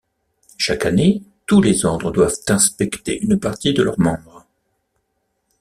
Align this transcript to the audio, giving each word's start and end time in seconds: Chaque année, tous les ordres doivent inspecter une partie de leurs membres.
Chaque 0.57 0.87
année, 0.87 1.21
tous 1.45 1.61
les 1.61 1.85
ordres 1.85 2.11
doivent 2.11 2.33
inspecter 2.47 3.19
une 3.23 3.39
partie 3.39 3.71
de 3.71 3.83
leurs 3.83 3.99
membres. 3.99 4.47